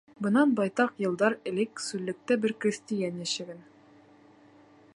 [0.25, 3.61] Бынан байтаҡ йылдар элек сүллектә бер крәҫтиән йәшәгән.